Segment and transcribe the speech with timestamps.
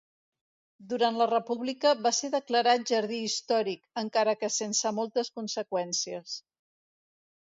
[0.91, 6.35] Durant la República va ser declarat Jardí Històric, encara que sense moltes conseqüències.